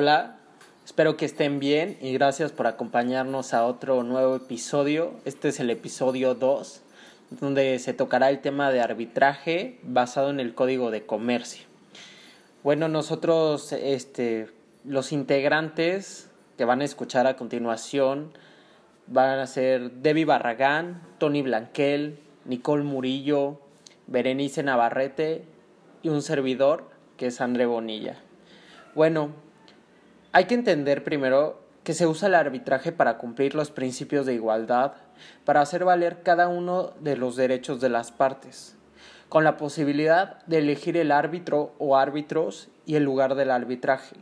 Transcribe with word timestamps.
Hola, 0.00 0.36
espero 0.84 1.16
que 1.16 1.24
estén 1.24 1.58
bien 1.58 1.98
y 2.00 2.12
gracias 2.12 2.52
por 2.52 2.68
acompañarnos 2.68 3.52
a 3.52 3.64
otro 3.66 4.04
nuevo 4.04 4.36
episodio. 4.36 5.14
Este 5.24 5.48
es 5.48 5.58
el 5.58 5.70
episodio 5.70 6.36
2, 6.36 6.82
donde 7.40 7.76
se 7.80 7.94
tocará 7.94 8.30
el 8.30 8.38
tema 8.38 8.70
de 8.70 8.80
arbitraje 8.80 9.80
basado 9.82 10.30
en 10.30 10.38
el 10.38 10.54
Código 10.54 10.92
de 10.92 11.04
Comercio. 11.04 11.66
Bueno, 12.62 12.86
nosotros, 12.86 13.72
este, 13.72 14.48
los 14.84 15.10
integrantes 15.10 16.30
que 16.56 16.64
van 16.64 16.80
a 16.80 16.84
escuchar 16.84 17.26
a 17.26 17.34
continuación 17.34 18.30
van 19.08 19.40
a 19.40 19.48
ser 19.48 19.90
Debbie 19.90 20.26
Barragán, 20.26 21.02
Tony 21.18 21.42
Blanquel, 21.42 22.20
Nicole 22.44 22.84
Murillo, 22.84 23.60
Berenice 24.06 24.62
Navarrete 24.62 25.42
y 26.04 26.08
un 26.08 26.22
servidor 26.22 26.88
que 27.16 27.26
es 27.26 27.40
André 27.40 27.66
Bonilla. 27.66 28.20
Bueno, 28.94 29.47
hay 30.32 30.44
que 30.44 30.54
entender 30.54 31.04
primero 31.04 31.60
que 31.84 31.94
se 31.94 32.06
usa 32.06 32.28
el 32.28 32.34
arbitraje 32.34 32.92
para 32.92 33.16
cumplir 33.16 33.54
los 33.54 33.70
principios 33.70 34.26
de 34.26 34.34
igualdad, 34.34 34.92
para 35.44 35.62
hacer 35.62 35.84
valer 35.84 36.22
cada 36.22 36.48
uno 36.48 36.92
de 37.00 37.16
los 37.16 37.34
derechos 37.34 37.80
de 37.80 37.88
las 37.88 38.12
partes, 38.12 38.76
con 39.30 39.42
la 39.42 39.56
posibilidad 39.56 40.44
de 40.44 40.58
elegir 40.58 40.98
el 40.98 41.10
árbitro 41.10 41.72
o 41.78 41.96
árbitros 41.96 42.68
y 42.84 42.96
el 42.96 43.04
lugar 43.04 43.36
del 43.36 43.50
arbitraje. 43.50 44.16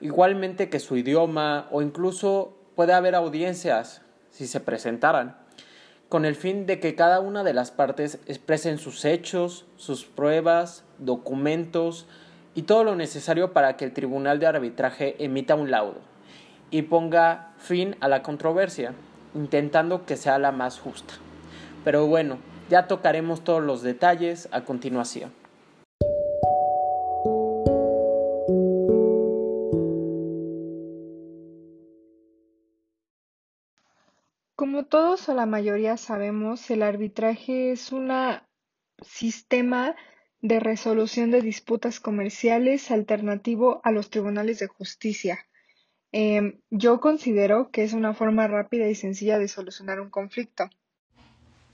Igualmente 0.00 0.70
que 0.70 0.80
su 0.80 0.96
idioma 0.96 1.68
o 1.70 1.82
incluso 1.82 2.56
puede 2.74 2.94
haber 2.94 3.14
audiencias, 3.14 4.00
si 4.30 4.46
se 4.46 4.60
presentaran, 4.60 5.36
con 6.08 6.24
el 6.24 6.36
fin 6.36 6.64
de 6.64 6.80
que 6.80 6.94
cada 6.94 7.20
una 7.20 7.44
de 7.44 7.52
las 7.52 7.70
partes 7.70 8.18
expresen 8.26 8.78
sus 8.78 9.04
hechos, 9.04 9.66
sus 9.76 10.06
pruebas, 10.06 10.84
documentos, 10.98 12.06
y 12.58 12.62
todo 12.62 12.82
lo 12.82 12.96
necesario 12.96 13.52
para 13.52 13.76
que 13.76 13.84
el 13.84 13.92
tribunal 13.92 14.40
de 14.40 14.48
arbitraje 14.48 15.14
emita 15.24 15.54
un 15.54 15.70
laudo 15.70 16.00
y 16.72 16.82
ponga 16.82 17.52
fin 17.58 17.94
a 18.00 18.08
la 18.08 18.24
controversia, 18.24 18.94
intentando 19.36 20.04
que 20.04 20.16
sea 20.16 20.40
la 20.40 20.50
más 20.50 20.80
justa. 20.80 21.14
Pero 21.84 22.08
bueno, 22.08 22.38
ya 22.68 22.88
tocaremos 22.88 23.44
todos 23.44 23.62
los 23.62 23.82
detalles 23.82 24.48
a 24.50 24.62
continuación. 24.62 25.32
Como 34.56 34.84
todos 34.86 35.28
o 35.28 35.34
la 35.34 35.46
mayoría 35.46 35.96
sabemos, 35.96 36.68
el 36.72 36.82
arbitraje 36.82 37.70
es 37.70 37.92
un 37.92 38.10
sistema 39.00 39.94
de 40.40 40.60
resolución 40.60 41.30
de 41.30 41.42
disputas 41.42 42.00
comerciales 42.00 42.90
alternativo 42.90 43.80
a 43.84 43.90
los 43.90 44.10
tribunales 44.10 44.58
de 44.58 44.68
justicia. 44.68 45.46
Em, 46.12 46.60
yo 46.70 47.00
considero 47.00 47.70
que 47.70 47.82
es 47.82 47.92
una 47.92 48.14
forma 48.14 48.46
rápida 48.46 48.88
y 48.88 48.94
sencilla 48.94 49.38
de 49.38 49.48
solucionar 49.48 50.00
un 50.00 50.10
conflicto. 50.10 50.70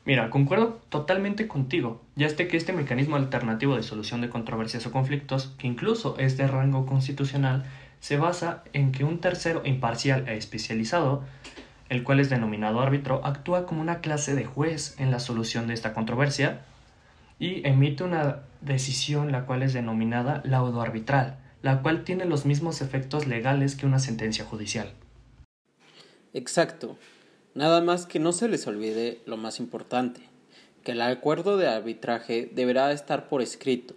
Mira, 0.07 0.29
concuerdo 0.29 0.81
totalmente 0.91 1.49
contigo, 1.49 2.03
ya 2.15 2.27
este 2.27 2.47
que 2.47 2.59
este 2.59 2.73
mecanismo 2.73 3.17
alternativo 3.17 3.77
de 3.77 3.83
solución 3.83 4.21
de 4.21 4.29
controversias 4.29 4.87
o 4.87 4.93
conflictos, 4.93 5.55
que 5.59 5.67
incluso 5.67 6.19
es 6.19 6.37
de 6.37 6.47
rango 6.47 6.85
constitucional, 6.85 7.65
se 8.01 8.19
basa 8.19 8.65
en 8.75 8.93
que 8.93 9.05
un 9.05 9.19
tercero 9.21 9.63
imparcial 9.65 10.29
e 10.29 10.37
especializado, 10.37 11.25
el 11.89 12.03
cual 12.03 12.21
es 12.21 12.29
denominado 12.29 12.81
árbitro, 12.81 13.25
actúa 13.25 13.65
como 13.65 13.81
una 13.81 14.01
clase 14.01 14.35
de 14.35 14.45
juez 14.45 14.95
en 14.99 15.11
la 15.11 15.21
solución 15.21 15.69
de 15.69 15.75
esta 15.75 15.95
controversia 15.95 16.67
y 17.39 17.67
emite 17.67 18.05
una 18.05 18.45
decisión 18.61 19.33
la 19.33 19.47
cual 19.47 19.63
es 19.63 19.73
denominada 19.73 20.43
laudo 20.45 20.81
arbitral, 20.81 21.39
la 21.63 21.83
cual 21.83 22.05
tiene 22.05 22.25
los 22.25 22.47
mismos 22.47 22.81
efectos 22.81 23.27
legales 23.27 23.77
que 23.77 23.87
una 23.87 23.99
sentencia 23.99 24.45
judicial. 24.45 24.93
Exacto. 26.33 26.97
Nada 27.55 27.81
más 27.81 28.07
que 28.07 28.19
no 28.19 28.33
se 28.33 28.49
les 28.49 28.67
olvide 28.67 29.21
lo 29.27 29.37
más 29.37 29.61
importante, 29.61 30.21
que 30.83 30.93
el 30.93 31.01
acuerdo 31.01 31.57
de 31.57 31.69
arbitraje 31.69 32.51
deberá 32.53 32.91
estar 32.93 33.29
por 33.29 33.43
escrito 33.43 33.95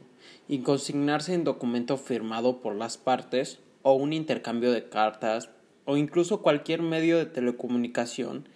y 0.48 0.60
consignarse 0.60 1.34
en 1.34 1.44
documento 1.44 1.98
firmado 1.98 2.62
por 2.62 2.76
las 2.76 2.98
partes 2.98 3.60
o 3.82 3.94
un 3.94 4.14
intercambio 4.14 4.72
de 4.72 4.88
cartas 4.88 5.50
o 5.86 5.98
incluso 5.98 6.42
cualquier 6.42 6.82
medio 6.82 7.18
de 7.18 7.26
telecomunicación 7.26 8.48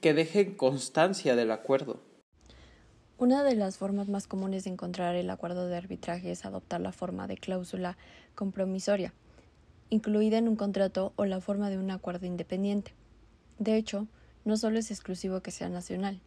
que 0.00 0.14
deje 0.14 0.56
constancia 0.56 1.36
del 1.36 1.50
acuerdo. 1.50 2.00
Una 3.18 3.42
de 3.42 3.56
las 3.56 3.78
formas 3.78 4.08
más 4.08 4.28
comunes 4.28 4.62
de 4.62 4.70
encontrar 4.70 5.16
el 5.16 5.28
acuerdo 5.28 5.66
de 5.66 5.76
arbitraje 5.76 6.30
es 6.30 6.44
adoptar 6.44 6.80
la 6.80 6.92
forma 6.92 7.26
de 7.26 7.36
cláusula 7.36 7.98
compromisoria, 8.36 9.12
incluida 9.90 10.38
en 10.38 10.46
un 10.46 10.54
contrato 10.54 11.12
o 11.16 11.24
la 11.24 11.40
forma 11.40 11.68
de 11.68 11.78
un 11.78 11.90
acuerdo 11.90 12.26
independiente. 12.26 12.94
De 13.58 13.74
hecho, 13.74 14.06
no 14.44 14.56
solo 14.56 14.78
es 14.78 14.92
exclusivo 14.92 15.40
que 15.40 15.50
sea 15.50 15.68
nacional, 15.68 16.20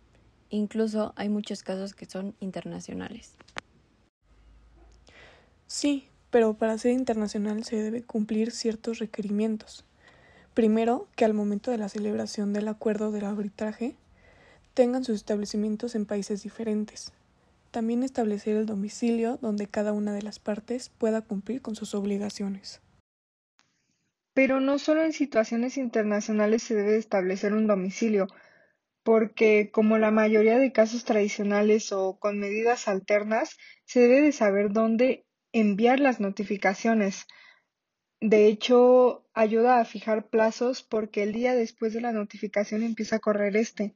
incluso 0.50 1.13
hay 1.16 1.29
muchos 1.29 1.63
casos 1.63 1.94
que 1.94 2.06
son 2.07 2.35
internacionales. 2.41 3.35
Sí, 5.68 6.09
pero 6.29 6.56
para 6.56 6.78
ser 6.78 6.91
internacional 6.91 7.63
se 7.63 7.78
debe 7.78 8.03
cumplir 8.03 8.52
ciertos 8.52 9.00
requerimientos. 9.00 9.85
Primero, 10.53 11.08
que 11.16 11.23
al 11.23 11.34
momento 11.34 11.72
de 11.72 11.78
la 11.78 11.88
celebración 11.88 12.52
del 12.52 12.68
acuerdo 12.68 13.13
del 13.13 13.23
arbitraje 13.23 13.96
tengan 14.74 15.04
sus 15.04 15.16
establecimientos 15.16 15.96
en 15.96 16.06
países 16.06 16.44
diferentes. 16.44 17.14
También 17.72 18.04
establecer 18.04 18.58
el 18.58 18.66
domicilio 18.66 19.38
donde 19.42 19.68
cada 19.68 19.94
una 19.94 20.14
de 20.14 20.22
las 20.22 20.40
partes 20.40 20.90
pueda 20.90 21.22
cumplir 21.22 21.62
con 21.62 21.76
sus 21.76 21.96
obligaciones. 21.96 22.82
Pero 24.34 24.59
no 24.59 24.80
solo 24.80 25.04
en 25.04 25.14
situaciones 25.14 25.78
internacionales 25.78 26.64
se 26.64 26.76
debe 26.76 26.98
establecer 26.98 27.54
un 27.54 27.68
domicilio, 27.68 28.28
porque 29.04 29.72
como 29.72 29.98
la 29.98 30.12
mayoría 30.12 30.58
de 30.58 30.72
casos 30.72 31.06
tradicionales 31.06 31.92
o 31.92 32.18
con 32.20 32.40
medidas 32.40 32.88
alternas, 32.88 33.58
se 33.86 34.02
debe 34.02 34.22
de 34.22 34.32
saber 34.32 34.72
dónde 34.72 35.26
enviar 35.52 36.00
las 36.00 36.20
notificaciones. 36.20 37.26
De 38.22 38.48
hecho, 38.48 39.28
ayuda 39.34 39.80
a 39.80 39.86
fijar 39.86 40.30
plazos 40.30 40.84
porque 40.84 41.24
el 41.24 41.34
día 41.34 41.56
después 41.56 41.94
de 41.94 42.02
la 42.02 42.12
notificación 42.12 42.84
empieza 42.84 43.18
a 43.18 43.20
correr 43.20 43.58
este. 43.58 43.96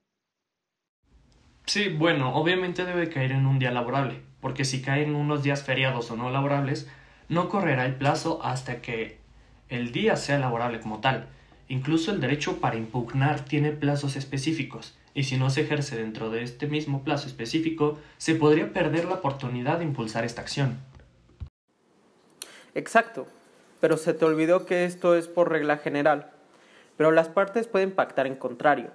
Sí, 1.65 1.89
bueno, 1.89 2.35
obviamente 2.35 2.85
debe 2.85 3.09
caer 3.09 3.31
en 3.31 3.47
un 3.47 3.57
día 3.57 3.71
laborable, 3.71 4.21
porque 4.39 4.65
si 4.65 4.81
cae 4.81 5.03
en 5.03 5.15
unos 5.15 5.41
días 5.41 5.63
feriados 5.63 6.11
o 6.11 6.15
no 6.15 6.29
laborables, 6.29 6.87
no 7.27 7.49
correrá 7.49 7.85
el 7.85 7.95
plazo 7.95 8.39
hasta 8.43 8.81
que 8.81 9.17
el 9.69 9.91
día 9.91 10.15
sea 10.15 10.37
laborable 10.37 10.79
como 10.79 10.99
tal. 10.99 11.27
Incluso 11.67 12.11
el 12.11 12.21
derecho 12.21 12.59
para 12.59 12.75
impugnar 12.75 13.39
tiene 13.39 13.71
plazos 13.71 14.15
específicos, 14.15 14.95
y 15.15 15.23
si 15.23 15.37
no 15.37 15.49
se 15.49 15.61
ejerce 15.61 15.95
dentro 15.95 16.29
de 16.29 16.43
este 16.43 16.67
mismo 16.67 17.03
plazo 17.03 17.27
específico, 17.27 17.99
se 18.17 18.35
podría 18.35 18.71
perder 18.71 19.05
la 19.05 19.15
oportunidad 19.15 19.79
de 19.79 19.85
impulsar 19.85 20.23
esta 20.23 20.41
acción. 20.41 20.77
Exacto, 22.75 23.25
pero 23.81 23.97
se 23.97 24.13
te 24.13 24.25
olvidó 24.25 24.67
que 24.67 24.85
esto 24.85 25.15
es 25.15 25.27
por 25.27 25.49
regla 25.49 25.77
general, 25.77 26.29
pero 26.97 27.11
las 27.11 27.29
partes 27.29 27.67
pueden 27.67 27.91
pactar 27.91 28.27
en 28.27 28.35
contrario, 28.35 28.91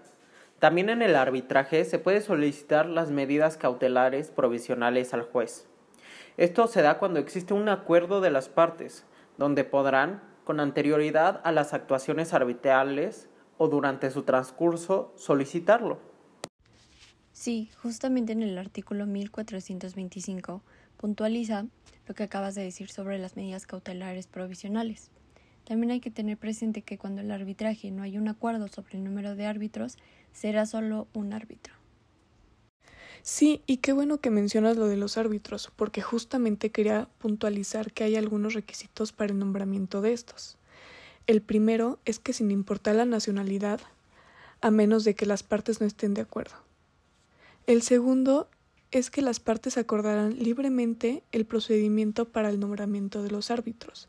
también 0.60 0.90
en 0.90 1.00
el 1.00 1.16
arbitraje 1.16 1.86
se 1.86 1.98
puede 1.98 2.20
solicitar 2.20 2.84
las 2.84 3.10
medidas 3.10 3.56
cautelares 3.56 4.30
provisionales 4.30 5.14
al 5.14 5.22
juez. 5.22 5.66
Esto 6.36 6.66
se 6.66 6.82
da 6.82 6.98
cuando 6.98 7.18
existe 7.18 7.54
un 7.54 7.70
acuerdo 7.70 8.20
de 8.20 8.30
las 8.30 8.50
partes, 8.50 9.06
donde 9.38 9.64
podrán, 9.64 10.22
con 10.44 10.60
anterioridad 10.60 11.40
a 11.44 11.52
las 11.52 11.72
actuaciones 11.72 12.34
arbitrales 12.34 13.28
o 13.56 13.68
durante 13.68 14.10
su 14.10 14.22
transcurso, 14.24 15.14
solicitarlo. 15.16 15.98
Sí, 17.32 17.70
justamente 17.82 18.32
en 18.32 18.42
el 18.42 18.58
artículo 18.58 19.06
1425 19.06 20.62
puntualiza 20.98 21.64
lo 22.06 22.14
que 22.14 22.24
acabas 22.24 22.54
de 22.54 22.64
decir 22.64 22.90
sobre 22.90 23.18
las 23.18 23.34
medidas 23.34 23.66
cautelares 23.66 24.26
provisionales. 24.26 25.10
También 25.70 25.92
hay 25.92 26.00
que 26.00 26.10
tener 26.10 26.36
presente 26.36 26.82
que 26.82 26.98
cuando 26.98 27.20
el 27.20 27.30
arbitraje 27.30 27.92
no 27.92 28.02
hay 28.02 28.18
un 28.18 28.26
acuerdo 28.26 28.66
sobre 28.66 28.98
el 28.98 29.04
número 29.04 29.36
de 29.36 29.46
árbitros, 29.46 29.98
será 30.32 30.66
solo 30.66 31.06
un 31.12 31.32
árbitro. 31.32 31.74
Sí, 33.22 33.62
y 33.68 33.76
qué 33.76 33.92
bueno 33.92 34.18
que 34.18 34.30
mencionas 34.30 34.76
lo 34.76 34.88
de 34.88 34.96
los 34.96 35.16
árbitros, 35.16 35.70
porque 35.76 36.02
justamente 36.02 36.70
quería 36.70 37.08
puntualizar 37.18 37.92
que 37.92 38.02
hay 38.02 38.16
algunos 38.16 38.54
requisitos 38.54 39.12
para 39.12 39.30
el 39.30 39.38
nombramiento 39.38 40.00
de 40.00 40.12
estos. 40.12 40.58
El 41.28 41.40
primero 41.40 42.00
es 42.04 42.18
que 42.18 42.32
sin 42.32 42.50
importar 42.50 42.96
la 42.96 43.04
nacionalidad, 43.04 43.78
a 44.60 44.72
menos 44.72 45.04
de 45.04 45.14
que 45.14 45.24
las 45.24 45.44
partes 45.44 45.80
no 45.80 45.86
estén 45.86 46.14
de 46.14 46.22
acuerdo. 46.22 46.56
El 47.68 47.82
segundo 47.82 48.48
es 48.90 49.08
que 49.08 49.22
las 49.22 49.38
partes 49.38 49.78
acordarán 49.78 50.36
libremente 50.36 51.22
el 51.30 51.46
procedimiento 51.46 52.24
para 52.24 52.48
el 52.48 52.58
nombramiento 52.58 53.22
de 53.22 53.30
los 53.30 53.52
árbitros. 53.52 54.08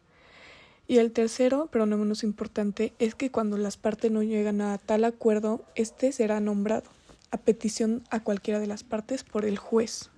Y 0.92 0.98
el 1.00 1.14
tercero, 1.14 1.70
pero 1.72 1.86
no 1.86 1.98
menos 1.98 2.22
importante, 2.22 2.92
es 3.00 3.16
que 3.16 3.32
cuando 3.32 3.58
las 3.58 3.78
partes 3.78 4.12
no 4.12 4.24
llegan 4.24 4.60
a 4.60 4.78
tal 4.78 5.06
acuerdo, 5.06 5.64
éste 5.74 6.12
será 6.12 6.42
nombrado, 6.42 6.90
a 7.32 7.38
petición 7.38 8.04
a 8.10 8.20
cualquiera 8.20 8.60
de 8.60 8.68
las 8.68 8.84
partes, 8.84 9.24
por 9.24 9.46
el 9.46 9.58
juez. 9.58 10.10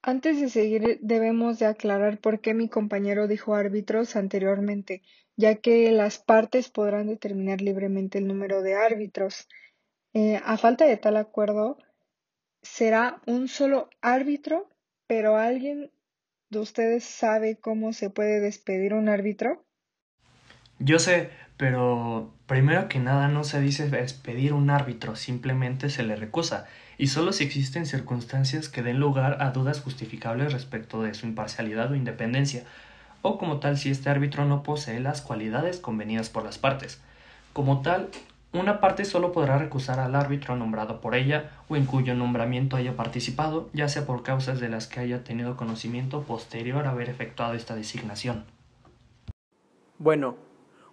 Antes 0.00 0.40
de 0.40 0.48
seguir, 0.48 0.98
debemos 1.02 1.58
de 1.58 1.66
aclarar 1.66 2.16
por 2.16 2.40
qué 2.40 2.54
mi 2.54 2.70
compañero 2.70 3.28
dijo 3.28 3.54
árbitros 3.54 4.16
anteriormente, 4.16 5.02
ya 5.36 5.56
que 5.56 5.92
las 5.92 6.18
partes 6.18 6.70
podrán 6.70 7.08
determinar 7.08 7.60
libremente 7.60 8.16
el 8.16 8.26
número 8.26 8.62
de 8.62 8.74
árbitros. 8.74 9.48
Eh, 10.14 10.40
a 10.42 10.56
falta 10.56 10.86
de 10.86 10.96
tal 10.96 11.18
acuerdo, 11.18 11.76
será 12.62 13.20
un 13.26 13.48
solo 13.48 13.90
árbitro, 14.00 14.70
pero 15.06 15.36
¿alguien 15.36 15.90
de 16.52 16.60
ustedes 16.60 17.02
sabe 17.02 17.56
cómo 17.56 17.92
se 17.92 18.10
puede 18.10 18.38
despedir 18.40 18.94
un 18.94 19.08
árbitro? 19.08 19.64
Yo 20.78 20.98
sé, 20.98 21.30
pero 21.56 22.32
primero 22.46 22.88
que 22.88 22.98
nada 22.98 23.28
no 23.28 23.42
se 23.42 23.60
dice 23.60 23.88
despedir 23.88 24.52
un 24.52 24.68
árbitro, 24.68 25.16
simplemente 25.16 25.88
se 25.88 26.02
le 26.02 26.14
recusa, 26.14 26.66
y 26.98 27.06
solo 27.06 27.32
si 27.32 27.44
existen 27.44 27.86
circunstancias 27.86 28.68
que 28.68 28.82
den 28.82 29.00
lugar 29.00 29.38
a 29.40 29.50
dudas 29.50 29.80
justificables 29.80 30.52
respecto 30.52 31.02
de 31.02 31.14
su 31.14 31.26
imparcialidad 31.26 31.90
o 31.90 31.96
independencia, 31.96 32.64
o 33.22 33.38
como 33.38 33.58
tal 33.58 33.78
si 33.78 33.90
este 33.90 34.10
árbitro 34.10 34.44
no 34.44 34.62
posee 34.62 35.00
las 35.00 35.22
cualidades 35.22 35.78
convenidas 35.78 36.28
por 36.28 36.44
las 36.44 36.58
partes. 36.58 37.00
Como 37.54 37.80
tal, 37.80 38.10
una 38.52 38.80
parte 38.80 39.04
solo 39.04 39.32
podrá 39.32 39.56
recusar 39.58 39.98
al 39.98 40.14
árbitro 40.14 40.56
nombrado 40.56 41.00
por 41.00 41.14
ella 41.14 41.50
o 41.68 41.76
en 41.76 41.86
cuyo 41.86 42.14
nombramiento 42.14 42.76
haya 42.76 42.96
participado, 42.96 43.70
ya 43.72 43.88
sea 43.88 44.04
por 44.04 44.22
causas 44.22 44.60
de 44.60 44.68
las 44.68 44.86
que 44.86 45.00
haya 45.00 45.24
tenido 45.24 45.56
conocimiento 45.56 46.22
posterior 46.22 46.86
a 46.86 46.90
haber 46.90 47.08
efectuado 47.08 47.54
esta 47.54 47.74
designación. 47.74 48.44
Bueno, 49.98 50.36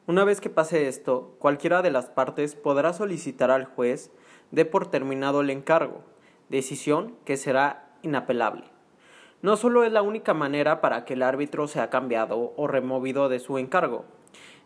una 0.08 0.24
vez 0.24 0.40
que 0.40 0.50
pase 0.50 0.88
esto, 0.88 1.36
cualquiera 1.40 1.82
de 1.82 1.92
las 1.92 2.06
partes 2.06 2.56
podrá 2.56 2.94
solicitar 2.94 3.52
al 3.52 3.66
juez 3.66 4.12
de 4.52 4.66
por 4.66 4.88
terminado 4.88 5.42
el 5.42 5.50
encargo, 5.50 6.04
decisión 6.48 7.16
que 7.26 7.36
será 7.36 7.92
inapelable. 8.02 8.64
No 9.42 9.58
solo 9.58 9.84
es 9.84 9.92
la 9.92 10.02
única 10.02 10.34
manera 10.34 10.82
para 10.82 11.06
que 11.06 11.14
el 11.14 11.24
árbitro 11.24 11.68
sea 11.68 11.90
cambiado 11.90 12.54
o 12.56 12.68
removido 12.68 13.30
de 13.30 13.40
su 13.40 13.58
encargo, 13.58 14.06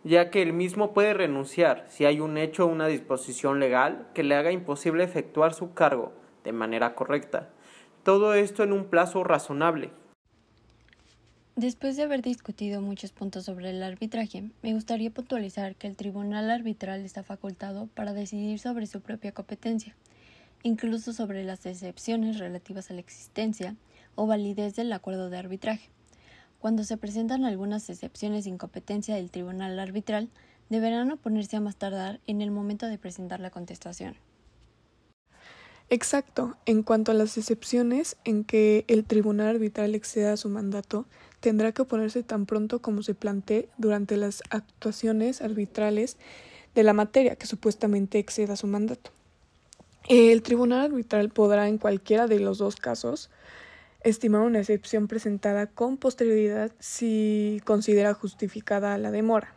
ya 0.04 0.30
que 0.30 0.42
el 0.42 0.54
mismo 0.54 0.94
puede 0.94 1.14
renunciar 1.14 1.86
si 1.88 2.06
hay 2.06 2.20
un 2.20 2.38
hecho 2.38 2.66
o 2.66 2.70
una 2.70 2.88
disposición 2.88 3.60
legal 3.60 4.08
que 4.14 4.24
le 4.24 4.36
haga 4.36 4.52
imposible 4.52 5.04
efectuar 5.04 5.54
su 5.54 5.74
cargo 5.74 6.14
de 6.44 6.52
manera 6.52 6.96
correcta. 6.96 7.50
Todo 8.04 8.34
esto 8.34 8.64
en 8.64 8.74
un 8.74 8.86
plazo 8.86 9.24
razonable. 9.24 9.92
Después 11.56 11.96
de 11.96 12.04
haber 12.04 12.24
discutido 12.24 12.82
muchos 12.82 13.12
puntos 13.12 13.46
sobre 13.46 13.70
el 13.70 13.84
arbitraje, 13.84 14.50
me 14.64 14.74
gustaría 14.74 15.12
puntualizar 15.12 15.76
que 15.76 15.88
el 15.88 15.96
tribunal 15.96 16.50
arbitral 16.50 17.06
está 17.06 17.24
facultado 17.24 17.88
para 17.94 18.14
decidir 18.14 18.58
sobre 18.58 18.88
su 18.88 19.02
propia 19.02 19.34
competencia, 19.34 19.96
incluso 20.64 21.14
sobre 21.14 21.44
las 21.44 21.66
excepciones 21.68 22.40
relativas 22.40 22.90
a 22.90 22.96
la 22.96 23.02
existencia 23.02 23.76
o 24.16 24.26
validez 24.26 24.76
del 24.76 24.92
acuerdo 24.92 25.30
de 25.30 25.38
arbitraje. 25.38 25.90
Cuando 26.64 26.86
se 26.86 26.96
presentan 26.96 27.44
algunas 27.44 27.90
excepciones 27.90 28.46
de 28.46 28.52
incompetencia 28.52 29.16
del 29.16 29.30
tribunal 29.30 29.78
arbitral, 29.82 30.30
deberán 30.70 31.12
oponerse 31.12 31.58
a 31.58 31.60
más 31.60 31.76
tardar 31.76 32.22
en 32.26 32.42
el 32.42 32.52
momento 32.52 32.88
de 32.88 32.98
presentar 32.98 33.42
la 33.42 33.50
contestación. 33.50 34.16
Exacto. 35.90 36.56
En 36.66 36.82
cuanto 36.82 37.12
a 37.12 37.16
las 37.16 37.38
excepciones 37.38 38.16
en 38.24 38.46
que 38.46 38.86
el 38.88 39.04
tribunal 39.04 39.48
arbitral 39.48 39.94
exceda 39.94 40.38
su 40.38 40.48
mandato, 40.48 41.06
tendrá 41.42 41.74
que 41.74 41.82
oponerse 41.82 42.24
tan 42.24 42.46
pronto 42.46 42.82
como 42.82 43.04
se 43.04 43.14
plantee 43.14 43.68
durante 43.78 44.16
las 44.16 44.42
actuaciones 44.50 45.42
arbitrales 45.42 46.16
de 46.76 46.84
la 46.84 46.94
materia 46.94 47.36
que 47.36 47.46
supuestamente 47.46 48.20
exceda 48.20 48.56
su 48.56 48.68
mandato. 48.68 49.12
El 50.08 50.42
tribunal 50.44 50.86
arbitral 50.86 51.28
podrá, 51.28 51.68
en 51.68 51.78
cualquiera 51.78 52.28
de 52.28 52.40
los 52.40 52.58
dos 52.58 52.78
casos, 52.78 53.30
estimar 54.04 54.42
una 54.42 54.60
excepción 54.60 55.08
presentada 55.08 55.68
con 55.68 55.98
posterioridad 55.98 56.72
si 56.80 57.62
considera 57.66 58.14
justificada 58.14 58.98
la 58.98 59.12
demora. 59.12 59.56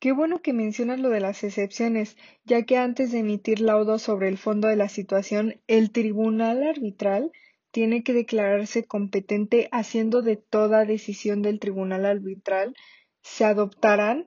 Qué 0.00 0.12
bueno 0.12 0.40
que 0.40 0.54
mencionas 0.54 0.98
lo 0.98 1.10
de 1.10 1.20
las 1.20 1.44
excepciones, 1.44 2.16
ya 2.44 2.62
que 2.62 2.78
antes 2.78 3.12
de 3.12 3.18
emitir 3.18 3.60
laudo 3.60 3.98
sobre 3.98 4.28
el 4.28 4.38
fondo 4.38 4.68
de 4.68 4.76
la 4.76 4.88
situación, 4.88 5.60
el 5.66 5.90
tribunal 5.90 6.62
arbitral 6.62 7.32
tiene 7.70 8.02
que 8.02 8.14
declararse 8.14 8.84
competente 8.84 9.68
haciendo 9.72 10.22
de 10.22 10.36
toda 10.36 10.86
decisión 10.86 11.42
del 11.42 11.60
tribunal 11.60 12.06
arbitral 12.06 12.74
se 13.22 13.44
adoptarán 13.44 14.26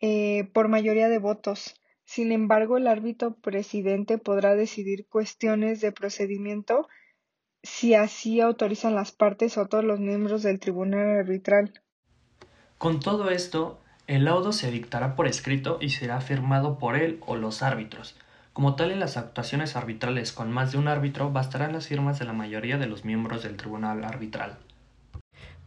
eh, 0.00 0.48
por 0.52 0.68
mayoría 0.68 1.08
de 1.08 1.18
votos. 1.18 1.74
Sin 2.08 2.32
embargo, 2.32 2.78
el 2.78 2.86
árbitro 2.86 3.34
presidente 3.34 4.16
podrá 4.16 4.54
decidir 4.54 5.06
cuestiones 5.08 5.82
de 5.82 5.92
procedimiento 5.92 6.88
si 7.62 7.92
así 7.92 8.40
autorizan 8.40 8.94
las 8.94 9.12
partes 9.12 9.58
o 9.58 9.66
todos 9.66 9.84
los 9.84 10.00
miembros 10.00 10.42
del 10.42 10.58
tribunal 10.58 11.18
arbitral. 11.18 11.82
Con 12.78 13.00
todo 13.00 13.28
esto, 13.28 13.78
el 14.06 14.24
laudo 14.24 14.52
se 14.52 14.70
dictará 14.70 15.16
por 15.16 15.26
escrito 15.26 15.76
y 15.82 15.90
será 15.90 16.22
firmado 16.22 16.78
por 16.78 16.96
él 16.96 17.20
o 17.26 17.36
los 17.36 17.62
árbitros. 17.62 18.16
Como 18.54 18.74
tal, 18.74 18.90
en 18.90 19.00
las 19.00 19.18
actuaciones 19.18 19.76
arbitrales 19.76 20.32
con 20.32 20.50
más 20.50 20.72
de 20.72 20.78
un 20.78 20.88
árbitro 20.88 21.30
bastarán 21.30 21.74
las 21.74 21.88
firmas 21.88 22.18
de 22.18 22.24
la 22.24 22.32
mayoría 22.32 22.78
de 22.78 22.86
los 22.86 23.04
miembros 23.04 23.42
del 23.42 23.58
tribunal 23.58 24.02
arbitral. 24.02 24.56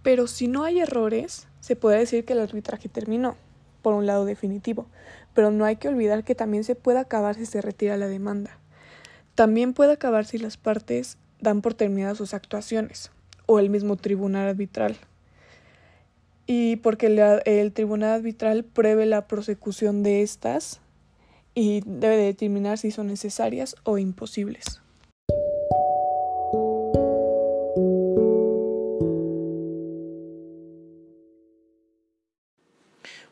Pero 0.02 0.26
si 0.26 0.48
no 0.48 0.64
hay 0.64 0.80
errores, 0.80 1.48
se 1.60 1.76
puede 1.76 2.00
decir 2.00 2.26
que 2.26 2.34
el 2.34 2.40
arbitraje 2.40 2.90
terminó 2.90 3.38
por 3.82 3.94
un 3.94 4.06
lado 4.06 4.26
definitivo, 4.26 4.88
pero 5.34 5.52
no 5.52 5.66
hay 5.66 5.78
que 5.78 5.88
olvidar 5.88 6.24
que 6.24 6.36
también 6.36 6.64
se 6.64 6.76
puede 6.76 7.00
acabar 7.00 7.36
si 7.36 7.46
se 7.46 7.62
retira 7.62 7.98
la 7.98 8.08
demanda. 8.08 8.58
También 9.36 9.74
puede 9.74 9.94
acabar 9.94 10.26
si 10.26 10.38
las 10.38 10.58
partes 10.58 11.18
dan 11.40 11.62
por 11.62 11.74
terminadas 11.74 12.18
sus 12.18 12.34
actuaciones, 12.34 13.12
o 13.46 13.60
el 13.60 13.70
mismo 13.70 13.96
tribunal 13.96 14.48
arbitral. 14.50 14.98
Y 16.46 16.78
porque 16.78 17.08
el 17.46 17.72
tribunal 17.72 18.12
arbitral 18.12 18.64
prevé 18.64 19.06
la 19.06 19.28
prosecución 19.28 20.04
de 20.04 20.22
estas 20.22 20.82
y 21.54 21.82
debe 21.86 22.18
determinar 22.18 22.78
si 22.78 22.92
son 22.92 23.08
necesarias 23.08 23.76
o 23.84 23.98
imposibles. 23.98 24.82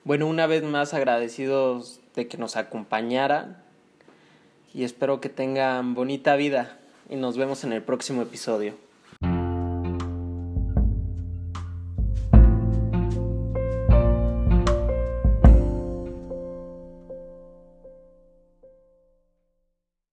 Bueno, 0.10 0.26
una 0.26 0.48
vez 0.48 0.64
más 0.64 0.96
agradecidos 0.96 2.00
de 2.16 2.28
que 2.28 2.40
nos 2.40 2.56
acompañaran 2.56 3.62
y 4.74 4.84
espero 4.84 5.22
que 5.22 5.30
tengan 5.30 5.94
bonita 5.94 6.36
vida 6.36 6.80
y 7.12 7.16
nos 7.16 7.38
vemos 7.38 7.64
en 7.64 7.74
el 7.74 7.84
próximo 7.84 8.24
episodio. 8.24 8.74